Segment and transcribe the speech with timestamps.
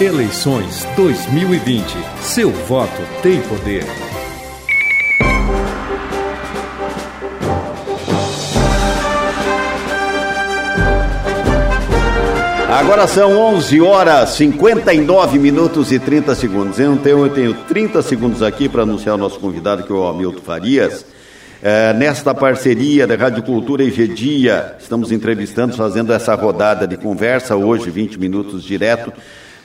[0.00, 1.84] Eleições 2020.
[2.22, 2.90] Seu voto
[3.22, 3.84] tem poder.
[12.68, 16.80] Agora são 11 horas 59 minutos e 30 segundos.
[16.80, 20.08] Eu tenho, eu tenho 30 segundos aqui para anunciar o nosso convidado, que é o
[20.08, 21.04] Hamilton Farias.
[21.62, 27.54] É, nesta parceria da Rádio Cultura e Gedia, estamos entrevistando, fazendo essa rodada de conversa
[27.54, 29.12] hoje, 20 minutos direto,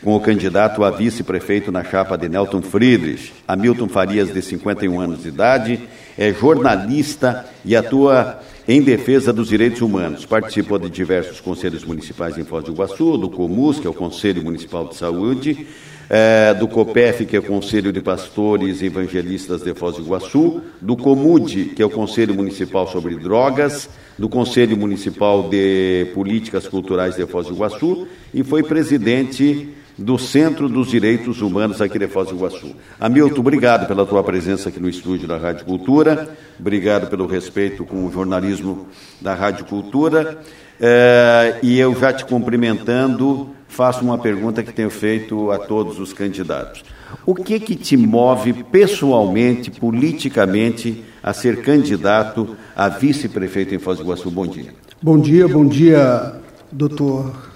[0.04, 3.34] com o candidato a vice-prefeito na chapa de Nelton Friedrich.
[3.48, 5.80] Hamilton Farias, de 51 anos de idade,
[6.18, 10.26] é jornalista e atua em defesa dos direitos humanos.
[10.26, 14.44] Participou de diversos conselhos municipais em Foz do Iguaçu, do COMUS, que é o Conselho
[14.44, 15.68] Municipal de Saúde,
[16.10, 20.96] é, do COPEF, que é o Conselho de Pastores Evangelistas de Foz do Iguaçu, do
[20.96, 27.26] COMUDE, que é o Conselho Municipal sobre Drogas, do Conselho Municipal de Políticas Culturais de
[27.26, 32.36] Foz do Iguaçu e foi presidente do Centro dos Direitos Humanos aqui de Foz do
[32.36, 32.76] Iguaçu.
[33.00, 38.06] Hamilton, obrigado pela tua presença aqui no estúdio da Rádio Cultura, obrigado pelo respeito com
[38.06, 38.88] o jornalismo
[39.20, 40.40] da Rádio Cultura,
[40.80, 46.14] é, e eu já te cumprimentando, faço uma pergunta que tenho feito a todos os
[46.14, 46.84] candidatos.
[47.26, 54.04] O que que te move pessoalmente, politicamente, a ser candidato a vice-prefeito em Foz do
[54.04, 54.30] Iguaçu?
[54.30, 54.74] Bom dia.
[55.02, 56.36] Bom dia, bom dia,
[56.72, 57.47] doutor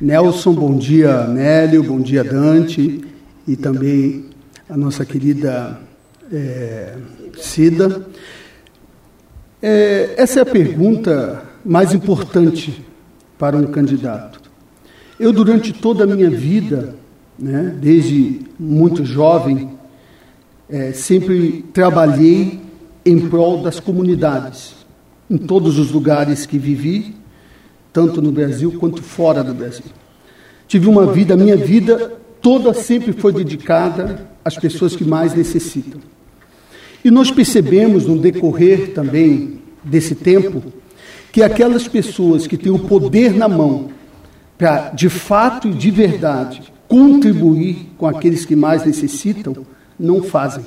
[0.00, 3.00] Nelson, bom dia, Nélio, bom dia, Dante,
[3.48, 4.26] e também
[4.70, 5.80] a nossa querida
[6.32, 6.94] é,
[7.36, 8.06] Cida.
[9.60, 12.80] É, essa é a pergunta mais importante
[13.36, 14.40] para um candidato.
[15.18, 16.94] Eu, durante toda a minha vida,
[17.36, 19.70] né, desde muito jovem,
[20.70, 22.60] é, sempre trabalhei
[23.04, 24.76] em prol das comunidades,
[25.28, 27.17] em todos os lugares que vivi,
[27.92, 29.86] tanto no Brasil quanto fora do Brasil.
[30.66, 36.00] Tive uma vida, minha vida toda sempre foi dedicada às pessoas que mais necessitam.
[37.04, 40.62] E nós percebemos no decorrer também desse tempo
[41.32, 43.90] que aquelas pessoas que têm o poder na mão
[44.56, 49.54] para, de fato e de verdade, contribuir com aqueles que mais necessitam,
[49.98, 50.64] não fazem.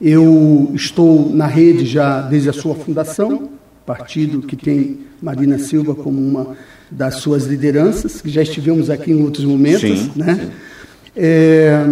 [0.00, 3.50] Eu estou na rede já desde a sua fundação,
[3.88, 6.54] partido que tem Marina Silva como uma
[6.90, 10.34] das suas lideranças, que já estivemos aqui em outros momentos, sim, né?
[10.34, 10.50] Sim.
[11.16, 11.86] É,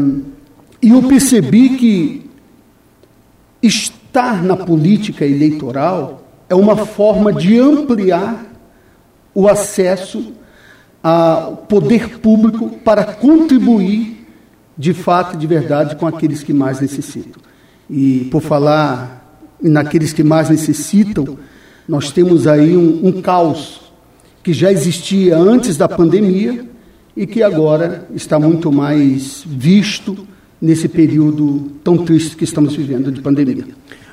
[0.83, 2.31] e eu percebi que
[3.62, 8.45] estar na política eleitoral é uma forma de ampliar
[9.34, 10.34] o acesso
[11.03, 14.27] ao poder público para contribuir
[14.77, 17.41] de fato e de verdade com aqueles que mais necessitam.
[17.89, 21.39] E por falar naqueles que mais necessitam,
[21.89, 23.81] nós temos aí um, um caos
[24.43, 26.65] que já existia antes da pandemia
[27.17, 30.27] e que agora está muito mais visto
[30.61, 33.67] nesse período tão triste que estamos vivendo de pandemia.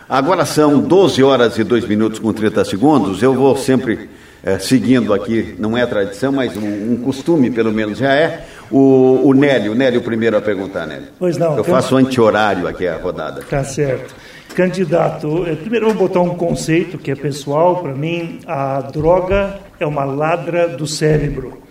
[0.08, 3.24] Agora são 12 horas e 2 minutos com 30 segundos.
[3.24, 4.10] Eu vou sempre
[4.44, 8.46] é, seguindo aqui, não é tradição, mas um, um, costume pelo menos já é.
[8.70, 11.08] O, o Nélio, o Nélio primeiro a perguntar, Nélio.
[11.18, 11.58] Pois não.
[11.58, 13.42] Eu faço anti-horário aqui a rodada.
[13.50, 14.14] Tá certo.
[14.54, 20.06] Candidato, primeiro vou botar um conceito que é pessoal, para mim, a droga é uma
[20.06, 21.62] ladra do cérebro.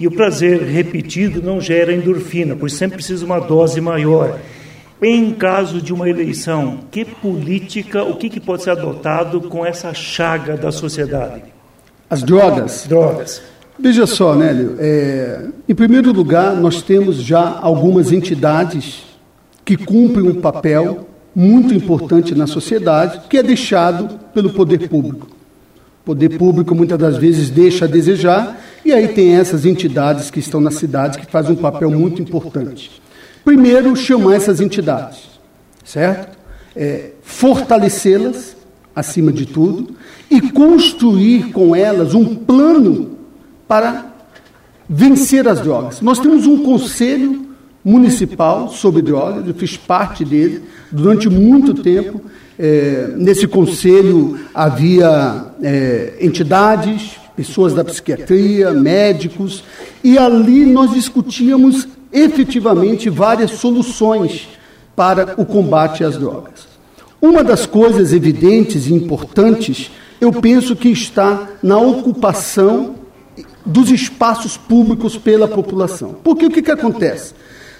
[0.00, 4.38] E o prazer repetido não gera endorfina, pois sempre precisa uma dose maior.
[5.00, 9.92] Em caso de uma eleição, que política, o que, que pode ser adotado com essa
[9.92, 11.42] chaga da sociedade?
[12.08, 12.86] As drogas.
[12.88, 13.42] Drogas.
[13.78, 19.04] Veja só, Nélio, é, em primeiro lugar, nós temos já algumas entidades
[19.64, 25.28] que cumprem um papel muito importante na sociedade, que é deixado pelo poder público.
[26.02, 30.40] O poder público muitas das vezes deixa a desejar, e aí tem essas entidades que
[30.40, 33.00] estão na cidade que fazem um papel muito importante.
[33.44, 35.20] Primeiro, chamar essas entidades,
[35.84, 36.36] certo?
[36.74, 38.56] É, Fortalecê-las,
[38.94, 39.94] acima de tudo,
[40.30, 43.18] e construir com elas um plano
[43.66, 44.12] para
[44.88, 46.00] vencer as drogas.
[46.00, 47.51] Nós temos um conselho
[47.84, 52.20] municipal sobre drogas, eu fiz parte dele durante muito tempo.
[52.58, 59.64] É, nesse conselho havia é, entidades, pessoas da psiquiatria, médicos,
[60.04, 64.48] e ali nós discutíamos efetivamente várias soluções
[64.94, 66.68] para o combate às drogas.
[67.20, 69.90] Uma das coisas evidentes e importantes,
[70.20, 72.96] eu penso que está na ocupação
[73.64, 76.16] dos espaços públicos pela população.
[76.22, 77.32] Porque o que, que acontece?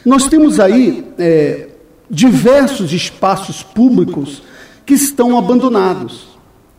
[0.04, 1.68] Nós temos aí é,
[2.10, 4.42] diversos espaços públicos
[4.84, 6.28] que estão abandonados.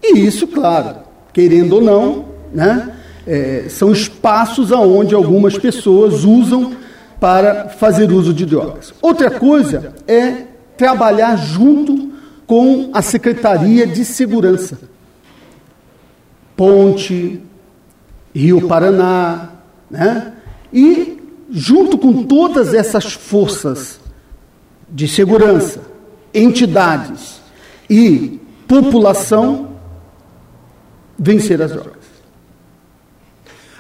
[0.01, 0.97] E isso, claro,
[1.31, 2.93] querendo ou não, né,
[3.25, 6.73] é, são espaços aonde algumas pessoas usam
[7.19, 8.93] para fazer uso de drogas.
[9.01, 10.43] Outra coisa é
[10.75, 12.11] trabalhar junto
[12.45, 14.77] com a Secretaria de Segurança.
[16.55, 17.41] Ponte,
[18.35, 19.49] Rio Paraná,
[19.89, 20.33] né?
[20.71, 21.12] E
[21.53, 24.00] junto com todas essas forças
[24.89, 25.81] de segurança,
[26.33, 27.39] entidades
[27.88, 29.75] e população,
[31.17, 32.01] vencer as drogas.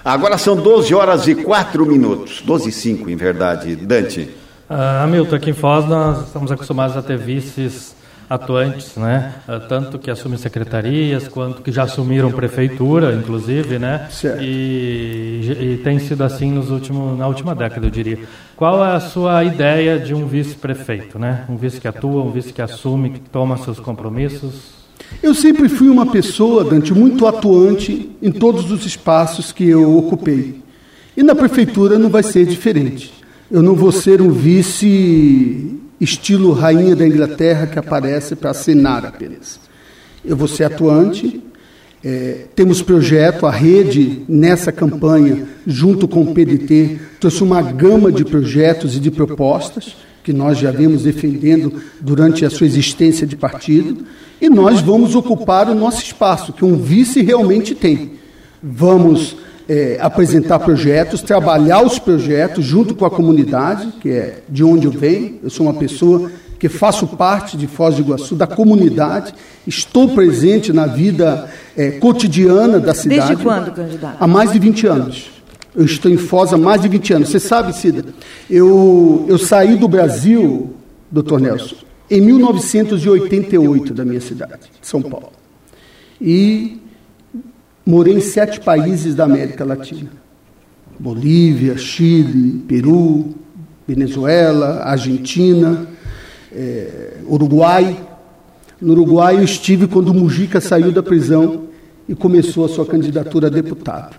[0.05, 4.29] Agora são 12 horas e 4 minutos, 12 e 5 em verdade, Dante.
[4.69, 7.95] Uh, Hamilton, aqui em Foz nós estamos acostumados a ter vices
[8.29, 9.33] atuantes, né?
[9.47, 14.07] Uh, tanto que assumem secretarias, quanto que já assumiram prefeitura, inclusive, né?
[14.41, 18.19] E, e, tem sido assim nos últimos, na última década, eu diria.
[18.55, 21.45] Qual é a sua ideia de um vice-prefeito, né?
[21.49, 24.83] Um vice que atua, um vice que assume, que toma seus compromissos?
[25.21, 30.61] Eu sempre fui uma pessoa, Dante, muito atuante em todos os espaços que eu ocupei.
[31.15, 33.13] E na prefeitura não vai ser diferente.
[33.51, 39.59] Eu não vou ser um vice estilo rainha da Inglaterra que aparece para assinar apenas.
[40.23, 41.41] Eu vou ser atuante.
[42.03, 48.25] É, temos projeto, a rede, nessa campanha, junto com o PDT, trouxe uma gama de
[48.25, 54.05] projetos e de propostas que nós já vemos defendendo durante a sua existência de partido,
[54.41, 58.13] e nós vamos ocupar o nosso espaço, que um vice realmente tem.
[58.61, 59.35] Vamos
[59.67, 64.91] é, apresentar projetos, trabalhar os projetos junto com a comunidade, que é de onde eu
[64.91, 65.39] venho.
[65.43, 69.33] Eu sou uma pessoa que faço parte de Foz do Iguaçu, da comunidade,
[69.67, 73.27] estou presente na vida é, cotidiana da cidade.
[73.27, 74.15] Desde quando, candidato?
[74.17, 75.31] Há mais de 20 anos.
[75.75, 77.29] Eu estou em Foz há mais de 20 anos.
[77.29, 78.05] Você sabe, Cida,
[78.49, 80.73] eu, eu saí do Brasil,
[81.11, 81.75] doutor Nelson,
[82.09, 85.33] em 1988, da minha cidade, São Paulo.
[86.21, 86.79] E
[87.85, 90.11] morei em sete países da América Latina:
[90.99, 93.33] Bolívia, Chile, Peru,
[93.87, 95.87] Venezuela, Argentina,
[96.51, 97.97] é, Uruguai.
[98.81, 101.65] No Uruguai eu estive quando o Mujica saiu da prisão
[102.07, 104.15] e começou a sua candidatura a deputado.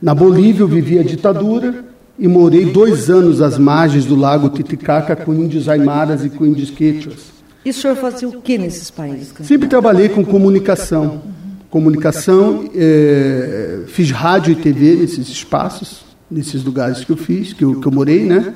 [0.00, 1.84] Na Bolívia eu vivi a ditadura
[2.18, 6.70] e morei dois anos às margens do lago Titicaca com índios aimaras e com índios
[6.70, 7.38] quechuas.
[7.64, 9.32] E o senhor fazia o que nesses países?
[9.42, 11.20] Sempre trabalhei com comunicação.
[11.70, 17.78] Comunicação, é, fiz rádio e TV nesses espaços, nesses lugares que eu fiz, que eu,
[17.78, 18.54] que eu morei, né?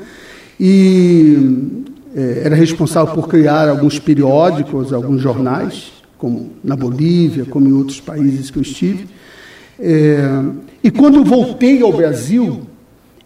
[0.58, 1.82] E
[2.14, 8.00] é, era responsável por criar alguns periódicos, alguns jornais, como na Bolívia, como em outros
[8.00, 9.06] países que eu estive.
[9.78, 10.42] É,
[10.82, 12.62] e quando eu voltei ao Brasil,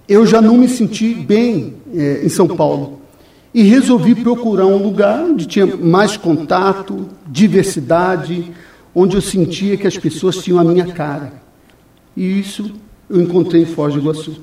[0.08, 3.00] eu já não me senti bem é, em São Paulo.
[3.52, 8.52] E resolvi procurar um lugar onde tinha mais contato, diversidade,
[8.98, 11.34] onde eu sentia que as pessoas tinham a minha cara.
[12.16, 12.72] E isso
[13.10, 14.40] eu encontrei em Foz do Iguaçu.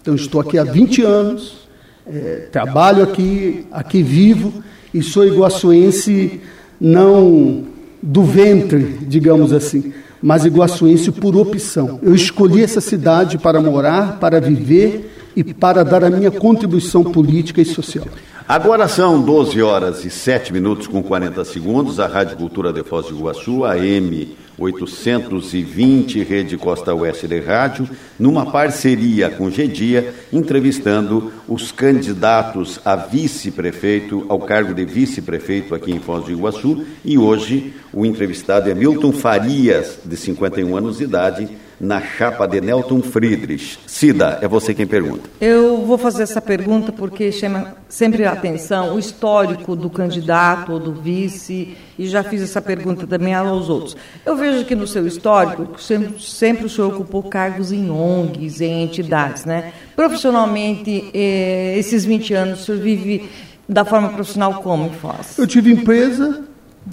[0.00, 1.68] Então estou aqui há 20 anos,
[2.04, 4.52] é, trabalho aqui, aqui vivo
[4.92, 6.40] e sou iguaçuense
[6.80, 7.64] não
[8.02, 12.00] do ventre, digamos assim, mas iguaçuense por opção.
[12.02, 17.60] Eu escolhi essa cidade para morar, para viver e para dar a minha contribuição política
[17.60, 18.08] e social.
[18.52, 21.98] Agora são 12 horas e 7 minutos com 40 segundos.
[21.98, 27.88] A Rádio Cultura de Foz do Iguaçu, a M 820, Rede Costa Oeste de Rádio,
[28.18, 35.98] numa parceria com Gedia, entrevistando os candidatos a vice-prefeito, ao cargo de vice-prefeito aqui em
[35.98, 36.84] Foz do Iguaçu.
[37.02, 41.48] E hoje o entrevistado é Milton Farias, de 51 anos de idade
[41.82, 43.76] na chapa de Nelton Friedrich.
[43.88, 45.28] Cida, é você quem pergunta.
[45.40, 50.78] Eu vou fazer essa pergunta porque chama sempre a atenção o histórico do candidato ou
[50.78, 53.96] do vice, e já fiz essa pergunta também aos outros.
[54.24, 58.84] Eu vejo que no seu histórico, sempre, sempre o senhor ocupou cargos em ONGs, em
[58.84, 59.72] entidades, né?
[59.96, 63.28] Profissionalmente, eh, esses 20 anos, o senhor vive
[63.68, 65.36] da forma profissional como em Foz?
[65.36, 66.44] Eu tive empresa,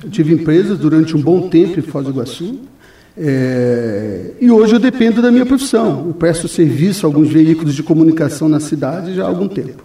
[0.03, 2.60] eu tive empresa durante um bom tempo em Foz do Iguaçu.
[3.22, 6.06] É, e hoje eu dependo da minha profissão.
[6.08, 9.84] Eu presto serviço a alguns veículos de comunicação na cidade já há algum tempo.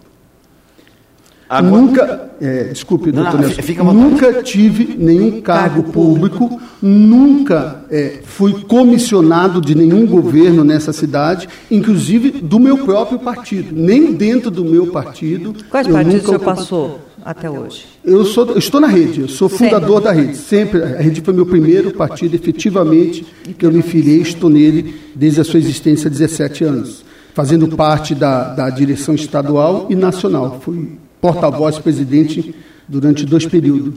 [1.47, 8.63] Agora, nunca, é, desculpe, não, doutor Nelson, nunca tive nenhum cargo público, nunca é, fui
[8.63, 14.87] comissionado de nenhum governo nessa cidade, inclusive do meu próprio partido, nem dentro do meu
[14.87, 15.53] partido.
[15.69, 16.99] Quais partidos o senhor passou?
[17.25, 17.85] Até hoje?
[18.03, 20.03] Eu, sou, eu estou na rede, eu sou fundador Sempre.
[20.03, 20.37] da rede.
[20.37, 23.25] Sempre, a rede foi meu primeiro partido, efetivamente,
[23.57, 27.03] que eu me filiei, estou nele desde a sua existência há 17 anos,
[27.33, 30.59] fazendo parte da, da direção estadual e nacional.
[30.61, 32.53] Fui porta-voz presidente
[32.87, 33.95] durante dois períodos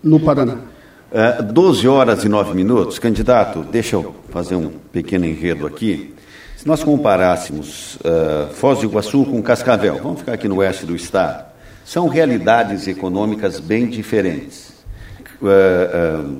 [0.00, 0.58] no Paraná.
[1.10, 3.00] Uh, 12 horas e 9 minutos.
[3.00, 6.14] Candidato, deixa eu fazer um pequeno enredo aqui.
[6.56, 10.94] Se nós comparássemos uh, Foz do Iguaçu com Cascavel, vamos ficar aqui no oeste do
[10.94, 11.49] estado,
[11.90, 14.70] são realidades econômicas bem diferentes.
[15.42, 16.36] Uh, uh,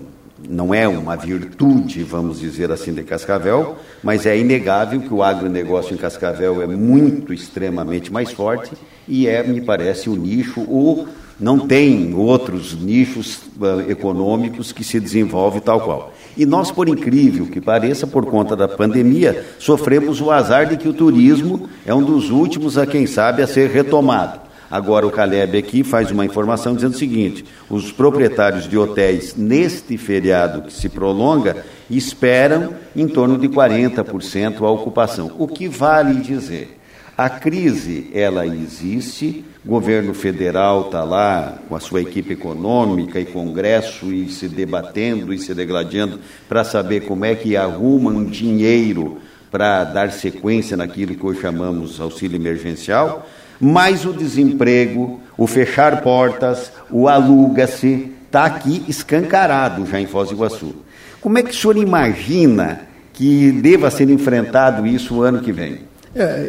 [0.48, 5.92] não é uma virtude, vamos dizer assim, de Cascavel, mas é inegável que o agronegócio
[5.92, 8.70] em Cascavel é muito, extremamente mais forte
[9.08, 11.08] e é, me parece, o nicho, ou
[11.40, 16.12] não tem outros nichos uh, econômicos que se desenvolve tal qual.
[16.36, 20.88] E nós, por incrível que pareça, por conta da pandemia, sofremos o azar de que
[20.88, 24.49] o turismo é um dos últimos, a quem sabe, a ser retomado.
[24.70, 29.98] Agora o Caleb aqui faz uma informação dizendo o seguinte: os proprietários de hotéis neste
[29.98, 35.32] feriado que se prolonga esperam em torno de 40% a ocupação.
[35.38, 36.76] O que vale dizer?
[37.18, 44.10] A crise ela existe, governo federal está lá com a sua equipe econômica e Congresso
[44.10, 49.18] e se debatendo e se degladiando para saber como é que arrumam dinheiro
[49.50, 53.28] para dar sequência naquilo que hoje chamamos auxílio emergencial,
[53.60, 60.34] mas o desemprego, o fechar portas, o aluga-se, está aqui escancarado já em Foz do
[60.34, 60.74] Iguaçu.
[61.20, 65.80] Como é que o senhor imagina que deva ser enfrentado isso o ano que vem?
[66.14, 66.48] É,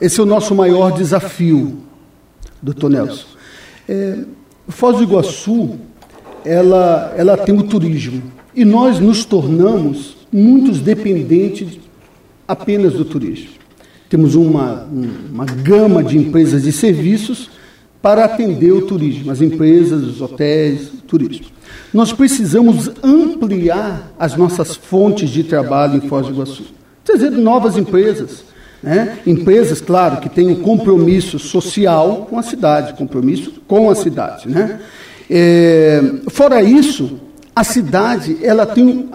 [0.00, 1.78] esse é o nosso maior desafio
[2.60, 3.26] doutor Nelson.
[3.88, 4.18] É,
[4.68, 5.78] Foz do Iguaçu,
[6.44, 8.22] ela, ela tem o turismo.
[8.54, 11.78] E nós nos tornamos muitos dependentes
[12.46, 13.50] apenas do turismo.
[14.08, 14.86] Temos uma,
[15.30, 17.50] uma gama de empresas e serviços
[18.00, 21.46] para atender o turismo, as empresas, os hotéis, o turismo.
[21.92, 26.64] Nós precisamos ampliar as nossas fontes de trabalho em Foz do Iguaçu,
[27.04, 28.44] trazer novas empresas,
[28.82, 29.18] né?
[29.26, 34.48] Empresas, claro, que têm um compromisso social com a cidade, compromisso com a cidade.
[34.48, 34.78] Né?
[35.28, 37.18] É, fora isso,
[37.54, 39.08] a cidade, ela tem,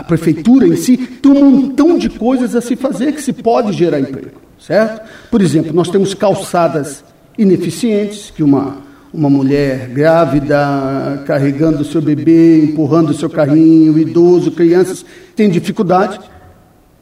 [0.00, 3.72] a, prefeitura em si, tem um montão de coisas a se fazer que se pode
[3.72, 5.08] gerar emprego, certo?
[5.30, 7.04] Por exemplo, nós temos calçadas
[7.38, 8.78] ineficientes, que uma,
[9.12, 16.20] uma mulher grávida, carregando o seu bebê, empurrando o seu carrinho, idoso, crianças, tem dificuldade.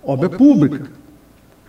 [0.02, 0.82] Obra pública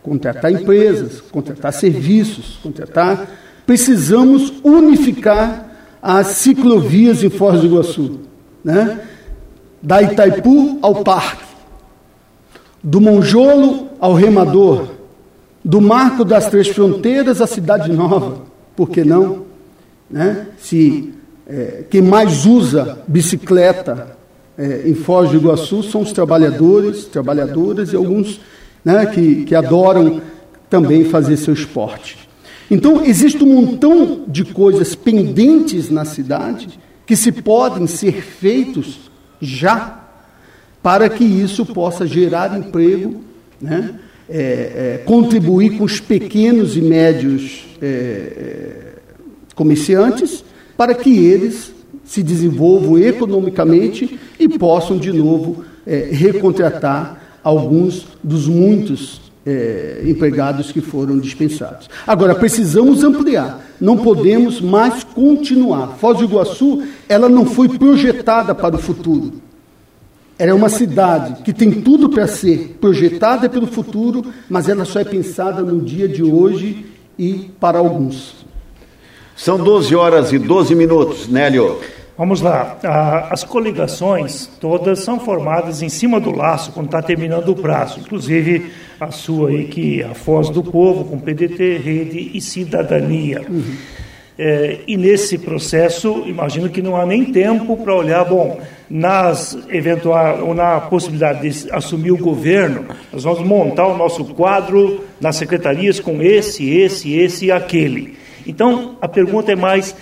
[0.05, 3.27] contratar empresas, contratar serviços, contratar.
[3.65, 5.65] Precisamos unificar
[5.99, 8.19] as ciclovias em Foz do Iguaçu,
[8.63, 8.99] né?
[9.85, 11.45] Da Itaipu ao Parque,
[12.83, 14.87] do Monjolo ao Remador,
[15.63, 18.41] do Marco das Três Fronteiras à Cidade Nova,
[18.75, 19.45] por que não?
[20.09, 20.47] Né?
[20.57, 21.13] Se
[21.47, 24.17] é, quem mais usa bicicleta
[24.57, 28.41] é, em Foz do Iguaçu são os trabalhadores, trabalhadoras e alguns
[28.83, 30.19] né, que, que adoram
[30.67, 32.17] também fazer seu esporte.
[32.71, 39.05] Então, existe um montão de coisas pendentes na cidade que se podem ser feitos
[39.41, 39.99] já
[40.81, 43.21] para que isso possa gerar emprego,
[43.59, 43.95] né,
[44.29, 48.85] é, é, contribuir com os pequenos e médios é, é
[49.55, 50.43] comerciantes
[50.75, 51.73] para que eles
[52.03, 60.81] se desenvolvam economicamente e possam de novo é, recontratar alguns dos muitos é, empregados que
[60.81, 61.89] foram dispensados.
[62.05, 63.64] Agora, precisamos ampliar.
[63.79, 65.97] Não podemos mais continuar.
[65.99, 69.33] Foz do Iguaçu, ela não foi projetada para o futuro.
[70.37, 74.99] Ela é uma cidade que tem tudo para ser projetada pelo futuro, mas ela só
[74.99, 76.85] é pensada no dia de hoje
[77.17, 78.45] e para alguns.
[79.35, 81.79] São 12 horas e 12 minutos, Nélio.
[82.17, 82.77] Vamos lá.
[83.29, 87.99] As coligações todas são formadas em cima do laço quando está terminando o prazo.
[87.99, 93.45] Inclusive a sua aí, que é a Foz do Povo, com PDT, Rede e Cidadania.
[93.49, 93.75] Uhum.
[94.37, 100.45] É, e nesse processo, imagino que não há nem tempo para olhar, bom, nas eventual,
[100.45, 105.99] ou na possibilidade de assumir o governo, nós vamos montar o nosso quadro nas secretarias
[105.99, 108.17] com esse, esse, esse e aquele.
[108.45, 109.95] Então, a pergunta é mais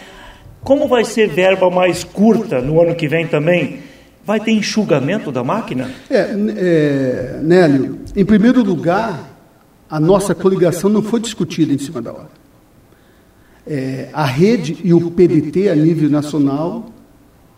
[0.63, 3.79] como vai ser verba mais curta no ano que vem também?
[4.25, 5.91] Vai ter enxugamento da máquina?
[6.09, 9.33] É, é, Nélio, em primeiro lugar,
[9.89, 12.43] a nossa coligação não foi discutida em cima da hora.
[13.67, 16.85] É, a rede e o PDT a nível nacional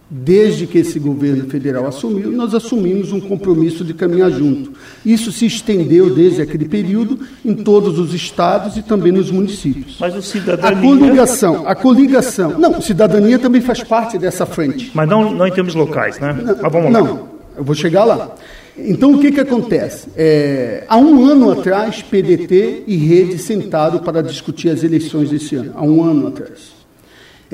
[0.08, 4.72] Desde que esse governo federal assumiu, nós assumimos um compromisso de caminhar junto.
[5.04, 9.98] Isso se estendeu desde aquele período em todos os estados e também nos municípios.
[10.00, 10.78] Mas o cidadania...
[10.78, 12.60] A coligação, a coligação...
[12.60, 14.92] Não, cidadania também faz parte dessa frente.
[14.94, 16.34] Mas não, não em termos locais, né?
[16.34, 17.02] Não, Mas vamos lá.
[17.02, 18.36] Não, eu vou chegar lá.
[18.78, 20.10] Então, o que, que acontece?
[20.16, 25.72] É, há um ano atrás, PDT e Rede sentaram para discutir as eleições desse ano.
[25.74, 26.75] Há um ano atrás.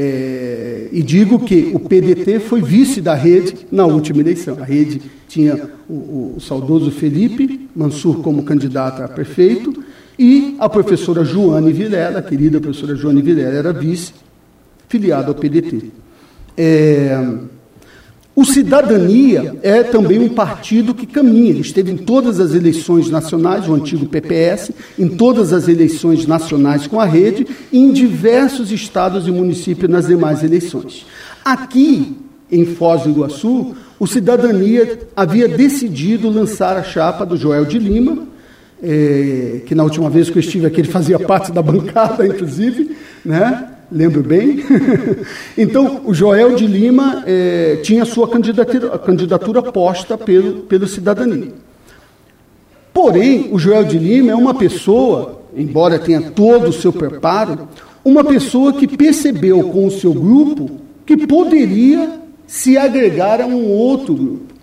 [0.04, 4.58] É, e digo que o PDT foi vice da rede na última eleição.
[4.60, 9.72] A rede tinha o, o, saudoso Felipe Mansur como candidato a prefeito
[10.18, 14.12] e a professora Joane Vilela, a querida professora Joane Vilela, era vice,
[14.90, 15.92] filiada ao PDT.
[16.58, 17.38] É,
[18.42, 21.52] o Cidadania é também um partido que caminha.
[21.52, 26.88] Ele esteve em todas as eleições nacionais, o antigo PPS, em todas as eleições nacionais
[26.88, 31.06] com a rede e em diversos estados e municípios nas demais eleições.
[31.46, 32.18] Aqui,
[32.52, 38.28] em Foz do Iguaçu, o Cidadania havia decidido lançar a chapa do Joel de Lima,
[38.82, 42.98] é, que na última vez que eu estive aqui ele fazia parte da bancada, inclusive,
[43.24, 43.68] né?
[43.92, 44.64] Lembro bem.
[45.58, 51.54] então, o Joel de Lima é, tinha sua candidatura, candidatura posta pelo, pelo Cidadania.
[52.94, 57.68] Porém, o Joel de Lima é uma pessoa, embora tenha todo o seu preparo,
[58.04, 64.14] uma pessoa que percebeu com o seu grupo que poderia se agregar a um outro
[64.16, 64.54] grupo.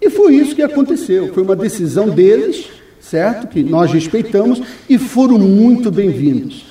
[0.00, 1.32] E foi isso que aconteceu.
[1.34, 2.66] Foi uma decisão deles,
[3.00, 3.48] certo?
[3.48, 6.68] Que nós respeitamos e foram muito bem-vindos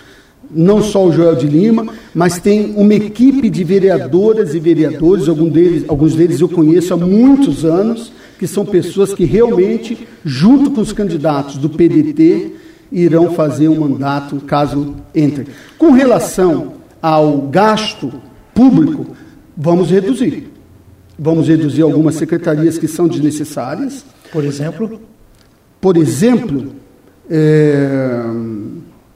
[0.50, 5.52] não só o Joel de Lima, mas tem uma equipe de vereadoras e vereadores, alguns
[5.52, 10.82] deles, alguns deles eu conheço há muitos anos, que são pessoas que realmente, junto com
[10.82, 12.54] os candidatos do PDT,
[12.92, 15.48] irão fazer um mandato caso entrem.
[15.78, 18.14] Com relação ao gasto
[18.54, 19.16] público,
[19.56, 20.52] vamos reduzir.
[21.20, 24.06] Vamos reduzir algumas secretarias que são desnecessárias.
[24.32, 25.02] Por exemplo?
[25.82, 26.74] Por exemplo,
[27.30, 28.24] é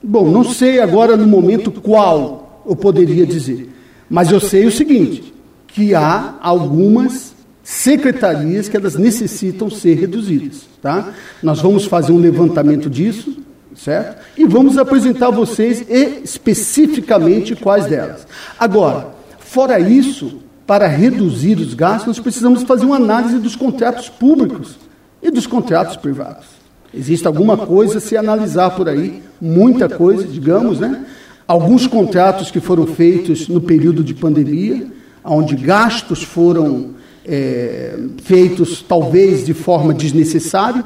[0.03, 3.69] Bom, não sei agora no momento qual eu poderia dizer,
[4.09, 5.33] mas eu sei o seguinte,
[5.67, 11.13] que há algumas secretarias que elas necessitam ser reduzidas, tá?
[11.41, 13.37] Nós vamos fazer um levantamento disso,
[13.75, 14.21] certo?
[14.37, 18.27] E vamos apresentar a vocês especificamente quais delas.
[18.59, 24.77] Agora, fora isso, para reduzir os gastos, nós precisamos fazer uma análise dos contratos públicos
[25.21, 26.60] e dos contratos privados.
[26.93, 31.05] Existe alguma coisa se analisar por aí, muita coisa, digamos, né?
[31.47, 34.87] Alguns contratos que foram feitos no período de pandemia,
[35.23, 36.91] onde gastos foram
[37.25, 40.83] é, feitos talvez de forma desnecessária.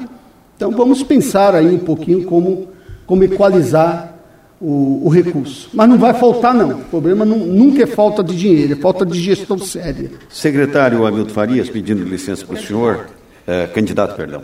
[0.56, 2.68] Então vamos pensar aí um pouquinho como,
[3.06, 4.16] como equalizar
[4.60, 5.68] o, o recurso.
[5.72, 6.70] Mas não vai faltar, não.
[6.80, 10.10] O problema não, nunca é falta de dinheiro, é falta de gestão séria.
[10.28, 13.06] Secretário Hamilton Farias, pedindo licença para o senhor,
[13.46, 14.42] é, candidato, perdão.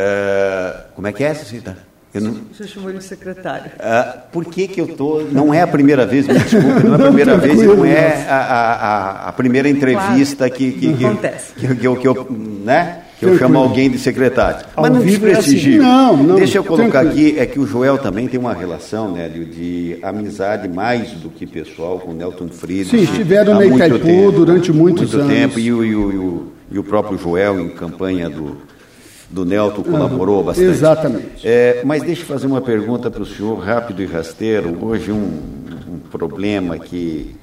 [0.00, 1.76] Uh, como é que é essa cita?
[2.12, 2.36] Eu não...
[2.52, 3.70] Você chamou ele de secretário.
[3.76, 5.22] Uh, por que, que eu estou.
[5.30, 8.36] Não é a primeira vez, me desculpe, não é a primeira vez, não é a,
[8.36, 10.54] a, a primeira entrevista claro.
[10.54, 11.52] que, que, que, Acontece.
[11.54, 12.26] que, que, eu, que eu,
[12.64, 13.02] né?
[13.20, 14.66] que eu chamo alguém de secretário.
[14.74, 15.82] Mas não desprestigio.
[15.82, 15.92] É assim.
[15.92, 16.36] Não, não.
[16.36, 17.28] Deixa eu colocar tranquilo.
[17.28, 21.46] aqui, é que o Joel também tem uma relação, Nélio, de amizade mais do que
[21.46, 22.90] pessoal com o Nelton Friedrich.
[22.90, 25.32] Sim, estiveram na Itaipu durante muitos muito anos.
[25.32, 28.56] tempo, e o, e, o, e, o, e o próprio Joel em campanha do
[29.30, 30.68] do Nelton colaborou bastante.
[30.68, 31.46] Exatamente.
[31.46, 34.76] É, mas deixa eu fazer uma pergunta para o senhor, rápido e rasteiro.
[34.84, 35.40] Hoje um,
[35.88, 37.36] um, problema que,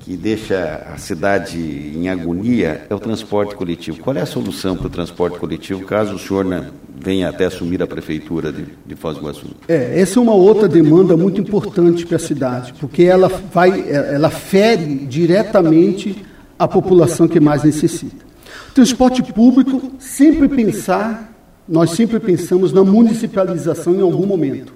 [0.00, 4.00] que deixa a cidade em agonia é o transporte coletivo.
[4.00, 7.82] Qual é a solução para o transporte coletivo, caso o senhor né, venha até assumir
[7.82, 9.46] a prefeitura de, de Foz do Iguaçu?
[9.66, 14.28] É, essa é uma outra demanda muito importante para a cidade, porque ela, vai, ela
[14.28, 16.22] fere diretamente
[16.58, 18.31] a população que mais necessita.
[18.74, 21.30] Transporte público, sempre pensar,
[21.68, 24.72] nós sempre pensamos na municipalização em algum momento.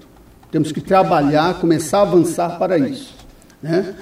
[0.50, 3.14] Temos que trabalhar, começar a avançar para isso.
[3.62, 3.94] Né?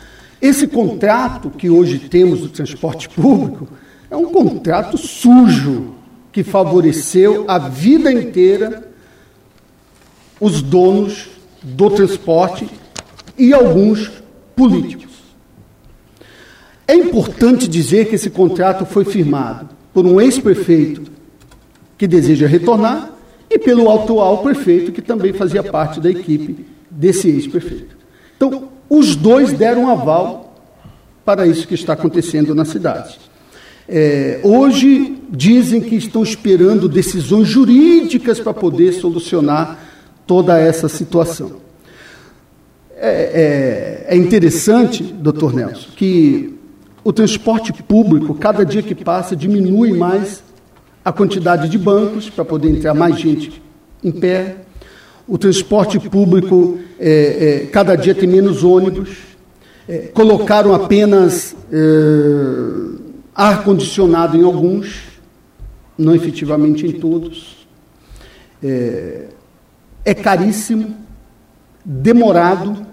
[0.42, 3.68] Esse contrato que hoje temos do transporte público
[4.10, 5.94] é um contrato sujo
[6.32, 8.88] que favoreceu a vida inteira
[10.40, 11.28] os donos
[11.62, 12.68] do transporte
[13.38, 14.10] e alguns
[14.56, 15.14] políticos.
[16.86, 21.02] É importante dizer que esse contrato foi firmado por um ex-prefeito
[21.96, 23.12] que deseja retornar
[23.48, 27.96] e pelo atual prefeito que também fazia parte da equipe desse ex-prefeito.
[28.36, 30.52] Então, os dois deram aval
[31.24, 33.18] para isso que está acontecendo na cidade.
[33.88, 39.78] É, hoje dizem que estão esperando decisões jurídicas para poder solucionar
[40.26, 41.62] toda essa situação.
[42.96, 46.54] É, é, é interessante, doutor Nelson, que
[47.04, 50.42] o transporte público, cada dia que passa, diminui mais
[51.04, 53.62] a quantidade de bancos para poder entrar mais gente
[54.02, 54.56] em pé.
[55.28, 59.10] O transporte público, é, é, cada dia tem menos ônibus.
[59.86, 61.76] É, colocaram apenas é,
[63.34, 65.02] ar-condicionado em alguns,
[65.98, 67.66] não efetivamente em todos.
[68.62, 69.26] É,
[70.06, 70.96] é caríssimo,
[71.84, 72.86] demorado,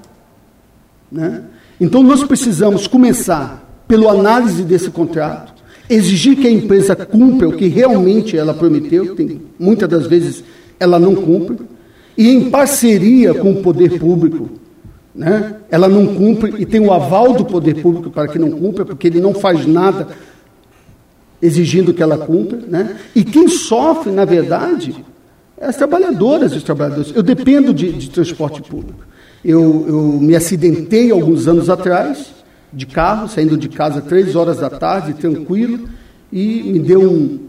[1.10, 1.44] né?
[1.80, 3.61] Então nós precisamos começar
[3.92, 5.54] pela análise desse contrato,
[5.90, 10.46] exigir que a empresa cumpra o que realmente ela prometeu, tem, muitas das vezes
[10.80, 11.58] ela não cumpre,
[12.18, 14.50] e em parceria com o poder público,
[15.14, 18.86] né, ela não cumpre e tem o aval do poder público para que não cumpra,
[18.86, 20.08] porque ele não faz nada
[21.42, 22.60] exigindo que ela cumpra.
[22.66, 22.96] Né?
[23.14, 25.04] E quem sofre, na verdade,
[25.58, 27.12] é as trabalhadoras e os trabalhadores.
[27.14, 29.06] Eu dependo de, de transporte público.
[29.44, 32.41] Eu, eu me acidentei alguns anos atrás
[32.74, 35.90] de carro, saindo de casa três horas da tarde, tranquilo,
[36.32, 37.40] e me deu um,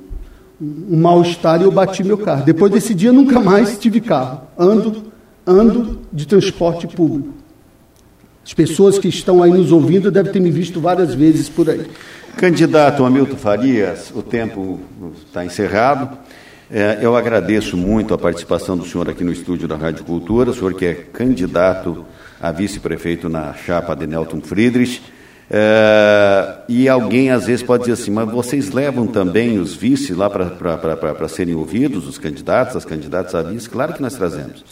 [0.61, 2.44] um mal-estar e eu bati meu carro.
[2.44, 4.42] Depois desse dia, nunca mais tive carro.
[4.58, 5.04] Ando,
[5.46, 7.35] ando de transporte público.
[8.44, 11.87] As pessoas que estão aí nos ouvindo devem ter me visto várias vezes por aí.
[12.37, 14.80] Candidato Hamilton Farias, o tempo
[15.26, 16.18] está encerrado.
[16.70, 20.54] É, eu agradeço muito a participação do senhor aqui no estúdio da Rádio Cultura, o
[20.54, 22.04] senhor que é candidato
[22.40, 25.02] a vice-prefeito na chapa de Nelton Friedrich.
[25.55, 30.31] É, e alguém às vezes pode dizer assim, mas vocês levam também os vices lá
[30.31, 33.69] para serem ouvidos, os candidatos, as candidatas a vice?
[33.69, 34.65] Claro que nós trazemos.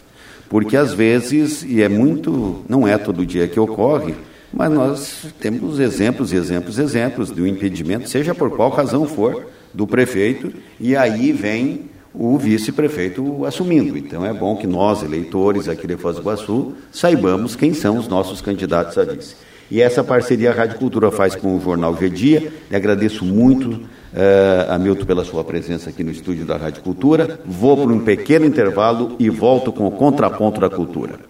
[0.48, 4.14] Porque às vezes, e é muito, não é todo dia que ocorre,
[4.50, 10.50] mas nós temos exemplos exemplos exemplos do impedimento, seja por qual razão for, do prefeito,
[10.80, 13.98] e aí vem o vice-prefeito assumindo.
[13.98, 18.08] Então é bom que nós, eleitores aqui de Foz do Iguaçu, saibamos quem são os
[18.08, 19.49] nossos candidatos a vice.
[19.70, 22.52] E essa parceria a Rádio Cultura faz com o Jornal G Dia.
[22.68, 27.38] Lhe agradeço muito, uh, Hamilton, pela sua presença aqui no estúdio da Rádio Cultura.
[27.46, 31.20] Vou para um pequeno intervalo e volto com o contraponto da cultura.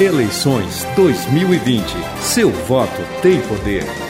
[0.00, 1.84] Eleições 2020.
[2.20, 4.03] Seu voto tem poder.